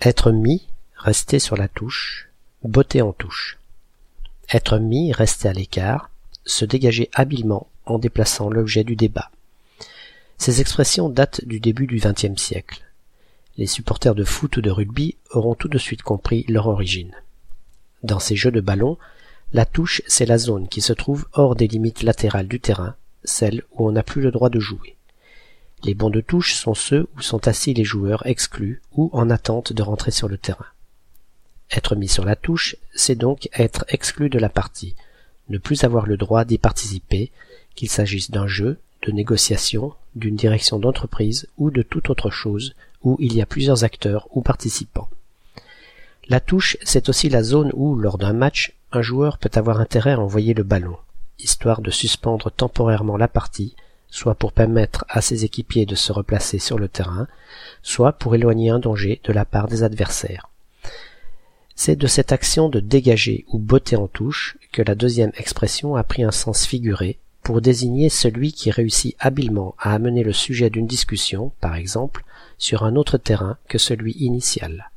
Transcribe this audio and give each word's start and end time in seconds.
Être 0.00 0.30
mis, 0.30 0.68
rester 0.96 1.40
sur 1.40 1.56
la 1.56 1.66
touche, 1.66 2.28
botter 2.62 3.02
en 3.02 3.12
touche. 3.12 3.58
Être 4.52 4.78
mis, 4.78 5.12
rester 5.12 5.48
à 5.48 5.52
l'écart, 5.52 6.10
se 6.44 6.64
dégager 6.64 7.10
habilement 7.14 7.66
en 7.84 7.98
déplaçant 7.98 8.48
l'objet 8.48 8.84
du 8.84 8.94
débat. 8.94 9.32
Ces 10.38 10.60
expressions 10.60 11.08
datent 11.08 11.44
du 11.44 11.58
début 11.58 11.88
du 11.88 11.96
XXe 11.96 12.40
siècle. 12.40 12.84
Les 13.56 13.66
supporters 13.66 14.14
de 14.14 14.22
foot 14.22 14.56
ou 14.56 14.60
de 14.60 14.70
rugby 14.70 15.16
auront 15.30 15.56
tout 15.56 15.66
de 15.66 15.78
suite 15.78 16.02
compris 16.02 16.44
leur 16.48 16.68
origine. 16.68 17.16
Dans 18.04 18.20
ces 18.20 18.36
jeux 18.36 18.52
de 18.52 18.60
ballon, 18.60 18.98
la 19.52 19.66
touche, 19.66 20.02
c'est 20.06 20.26
la 20.26 20.38
zone 20.38 20.68
qui 20.68 20.80
se 20.80 20.92
trouve 20.92 21.26
hors 21.32 21.56
des 21.56 21.66
limites 21.66 22.04
latérales 22.04 22.46
du 22.46 22.60
terrain, 22.60 22.94
celle 23.24 23.64
où 23.72 23.88
on 23.88 23.92
n'a 23.92 24.04
plus 24.04 24.22
le 24.22 24.30
droit 24.30 24.48
de 24.48 24.60
jouer. 24.60 24.94
Les 25.84 25.94
bons 25.94 26.10
de 26.10 26.20
touche 26.20 26.54
sont 26.54 26.74
ceux 26.74 27.06
où 27.16 27.22
sont 27.22 27.46
assis 27.46 27.74
les 27.74 27.84
joueurs 27.84 28.26
exclus 28.26 28.82
ou 28.92 29.10
en 29.12 29.30
attente 29.30 29.72
de 29.72 29.82
rentrer 29.82 30.10
sur 30.10 30.28
le 30.28 30.38
terrain. 30.38 30.66
Être 31.70 31.94
mis 31.94 32.08
sur 32.08 32.24
la 32.24 32.36
touche, 32.36 32.76
c'est 32.94 33.14
donc 33.14 33.48
être 33.52 33.84
exclu 33.88 34.30
de 34.30 34.38
la 34.38 34.48
partie, 34.48 34.96
ne 35.48 35.58
plus 35.58 35.84
avoir 35.84 36.06
le 36.06 36.16
droit 36.16 36.44
d'y 36.44 36.58
participer, 36.58 37.30
qu'il 37.74 37.88
s'agisse 37.88 38.30
d'un 38.30 38.46
jeu, 38.46 38.78
de 39.02 39.12
négociation, 39.12 39.94
d'une 40.16 40.36
direction 40.36 40.78
d'entreprise 40.78 41.46
ou 41.58 41.70
de 41.70 41.82
toute 41.82 42.10
autre 42.10 42.30
chose 42.30 42.74
où 43.02 43.16
il 43.20 43.34
y 43.34 43.42
a 43.42 43.46
plusieurs 43.46 43.84
acteurs 43.84 44.26
ou 44.32 44.42
participants. 44.42 45.08
La 46.28 46.40
touche, 46.40 46.76
c'est 46.82 47.08
aussi 47.08 47.28
la 47.28 47.42
zone 47.42 47.70
où, 47.74 47.94
lors 47.94 48.18
d'un 48.18 48.32
match, 48.32 48.74
un 48.92 49.02
joueur 49.02 49.38
peut 49.38 49.50
avoir 49.54 49.80
intérêt 49.80 50.12
à 50.12 50.20
envoyer 50.20 50.54
le 50.54 50.64
ballon, 50.64 50.96
histoire 51.38 51.80
de 51.80 51.90
suspendre 51.90 52.50
temporairement 52.50 53.16
la 53.16 53.28
partie, 53.28 53.74
soit 54.10 54.34
pour 54.34 54.52
permettre 54.52 55.04
à 55.08 55.20
ses 55.20 55.44
équipiers 55.44 55.86
de 55.86 55.94
se 55.94 56.12
replacer 56.12 56.58
sur 56.58 56.78
le 56.78 56.88
terrain, 56.88 57.26
soit 57.82 58.12
pour 58.12 58.34
éloigner 58.34 58.70
un 58.70 58.78
danger 58.78 59.20
de 59.24 59.32
la 59.32 59.44
part 59.44 59.68
des 59.68 59.82
adversaires. 59.82 60.48
C'est 61.74 61.96
de 61.96 62.06
cette 62.06 62.32
action 62.32 62.68
de 62.68 62.80
dégager 62.80 63.44
ou 63.48 63.58
botter 63.58 63.96
en 63.96 64.08
touche 64.08 64.58
que 64.72 64.82
la 64.82 64.94
deuxième 64.94 65.32
expression 65.36 65.94
a 65.94 66.02
pris 66.02 66.24
un 66.24 66.32
sens 66.32 66.66
figuré 66.66 67.18
pour 67.42 67.60
désigner 67.60 68.08
celui 68.08 68.52
qui 68.52 68.70
réussit 68.70 69.16
habilement 69.20 69.74
à 69.78 69.94
amener 69.94 70.22
le 70.22 70.32
sujet 70.32 70.70
d'une 70.70 70.86
discussion, 70.86 71.52
par 71.60 71.76
exemple, 71.76 72.24
sur 72.58 72.82
un 72.82 72.96
autre 72.96 73.16
terrain 73.16 73.58
que 73.68 73.78
celui 73.78 74.12
initial. 74.12 74.90